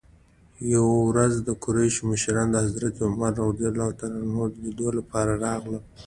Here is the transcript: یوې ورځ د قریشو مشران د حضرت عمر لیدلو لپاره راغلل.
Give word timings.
یوې 0.73 0.99
ورځ 1.09 1.33
د 1.47 1.49
قریشو 1.63 2.01
مشران 2.11 2.47
د 2.51 2.55
حضرت 2.65 2.95
عمر 3.05 3.33
لیدلو 4.63 4.89
لپاره 4.99 5.31
راغلل. 5.45 5.83